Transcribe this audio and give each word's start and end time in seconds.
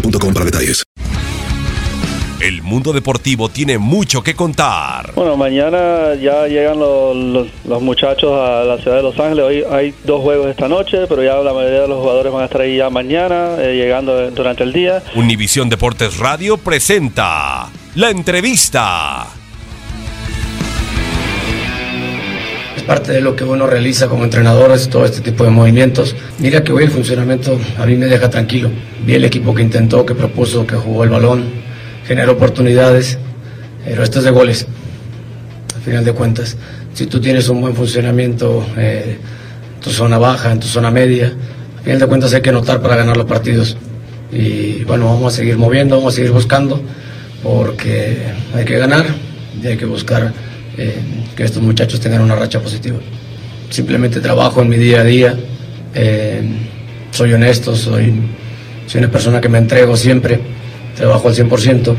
boostmobile.com 0.00 0.32
para 0.34 0.44
detalles. 0.44 0.82
El 2.38 2.62
mundo 2.62 2.92
deportivo 2.92 3.48
tiene 3.48 3.78
mucho 3.78 4.22
que 4.22 4.34
contar. 4.36 5.12
Bueno, 5.14 5.36
mañana 5.38 6.14
ya 6.20 6.46
llegan 6.46 6.78
los, 6.78 7.16
los- 7.16 7.48
los 7.64 7.82
muchachos 7.82 8.30
a 8.38 8.62
la 8.62 8.76
ciudad 8.78 8.98
de 8.98 9.02
Los 9.02 9.18
Ángeles. 9.18 9.44
Hoy 9.44 9.64
hay 9.70 9.94
dos 10.04 10.20
juegos 10.20 10.48
esta 10.48 10.68
noche, 10.68 11.06
pero 11.08 11.24
ya 11.24 11.36
la 11.36 11.54
mayoría 11.54 11.80
de 11.80 11.88
los 11.88 11.98
jugadores 11.98 12.32
van 12.32 12.42
a 12.42 12.44
estar 12.44 12.60
ahí 12.60 12.76
ya 12.76 12.90
mañana, 12.90 13.56
eh, 13.58 13.74
llegando 13.74 14.30
durante 14.32 14.64
el 14.64 14.72
día. 14.74 15.02
Univisión 15.14 15.70
Deportes 15.70 16.18
Radio 16.18 16.58
presenta 16.58 17.68
la 17.94 18.10
entrevista. 18.10 19.26
Parte 22.86 23.12
de 23.12 23.20
lo 23.20 23.34
que 23.34 23.44
uno 23.44 23.66
realiza 23.66 24.08
como 24.08 24.24
entrenador, 24.24 24.70
es 24.70 24.88
todo 24.88 25.04
este 25.04 25.20
tipo 25.20 25.44
de 25.44 25.50
movimientos. 25.50 26.14
Mira 26.38 26.62
que 26.62 26.72
hoy 26.72 26.84
el 26.84 26.90
funcionamiento 26.90 27.58
a 27.78 27.84
mí 27.84 27.96
me 27.96 28.06
deja 28.06 28.30
tranquilo. 28.30 28.70
Vi 29.04 29.14
el 29.14 29.24
equipo 29.24 29.54
que 29.54 29.62
intentó, 29.62 30.06
que 30.06 30.14
propuso, 30.14 30.66
que 30.66 30.76
jugó 30.76 31.04
el 31.04 31.10
balón, 31.10 31.44
generó 32.06 32.32
oportunidades, 32.32 33.18
pero 33.84 34.02
esto 34.02 34.20
es 34.20 34.24
de 34.24 34.30
goles, 34.30 34.66
al 35.74 35.82
final 35.82 36.04
de 36.04 36.12
cuentas. 36.12 36.56
Si 36.94 37.06
tú 37.06 37.20
tienes 37.20 37.48
un 37.48 37.60
buen 37.60 37.74
funcionamiento 37.74 38.64
eh, 38.76 39.18
en 39.74 39.80
tu 39.80 39.90
zona 39.90 40.18
baja, 40.18 40.52
en 40.52 40.60
tu 40.60 40.68
zona 40.68 40.90
media, 40.90 41.32
al 41.78 41.84
final 41.84 41.98
de 41.98 42.06
cuentas 42.06 42.34
hay 42.34 42.40
que 42.40 42.52
notar 42.52 42.80
para 42.80 42.96
ganar 42.96 43.16
los 43.16 43.26
partidos. 43.26 43.76
Y 44.32 44.84
bueno, 44.84 45.06
vamos 45.06 45.34
a 45.34 45.36
seguir 45.36 45.58
moviendo, 45.58 45.96
vamos 45.96 46.14
a 46.14 46.16
seguir 46.16 46.30
buscando, 46.30 46.80
porque 47.42 48.18
hay 48.54 48.64
que 48.64 48.78
ganar 48.78 49.04
y 49.60 49.66
hay 49.66 49.76
que 49.76 49.86
buscar 49.86 50.32
eh, 50.78 50.94
que 51.36 51.44
estos 51.44 51.62
muchachos 51.62 52.00
tengan 52.00 52.20
una 52.22 52.34
racha 52.36 52.60
positiva. 52.60 52.98
Simplemente 53.70 54.20
trabajo 54.20 54.62
en 54.62 54.68
mi 54.68 54.76
día 54.76 55.00
a 55.00 55.04
día, 55.04 55.34
eh, 55.94 56.42
soy 57.10 57.32
honesto, 57.32 57.74
soy, 57.74 58.12
soy 58.86 58.98
una 59.00 59.10
persona 59.10 59.40
que 59.40 59.48
me 59.48 59.58
entrego 59.58 59.96
siempre, 59.96 60.38
trabajo 60.96 61.28
al 61.28 61.34
100%. 61.34 61.94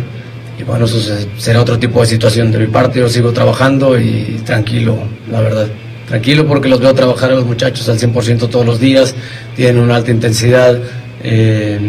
Y 0.59 0.63
bueno, 0.63 0.85
eso 0.85 0.99
se- 0.99 1.27
será 1.37 1.61
otro 1.61 1.77
tipo 1.77 2.01
de 2.01 2.07
situación 2.07 2.51
de 2.51 2.59
mi 2.59 2.67
parte. 2.67 2.99
Yo 2.99 3.09
sigo 3.09 3.31
trabajando 3.31 3.99
y 3.99 4.41
tranquilo, 4.45 4.97
la 5.31 5.41
verdad. 5.41 5.67
Tranquilo 6.07 6.47
porque 6.47 6.69
los 6.69 6.79
veo 6.79 6.93
trabajar 6.93 7.31
a 7.31 7.35
los 7.35 7.45
muchachos 7.45 7.87
al 7.89 7.99
100% 7.99 8.47
todos 8.49 8.65
los 8.65 8.79
días, 8.79 9.13
tienen 9.55 9.77
una 9.81 9.97
alta 9.97 10.09
intensidad, 10.11 10.79
eh, 11.23 11.79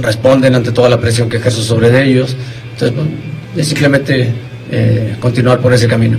responden 0.00 0.54
ante 0.54 0.72
toda 0.72 0.88
la 0.88 0.98
presión 0.98 1.28
que 1.28 1.36
ejerzo 1.36 1.62
sobre 1.62 2.02
ellos. 2.04 2.34
Entonces, 2.72 2.96
bueno, 2.96 3.10
es 3.56 3.68
simplemente 3.68 4.30
continuar 5.20 5.60
por 5.60 5.72
ese 5.72 5.86
camino. 5.86 6.18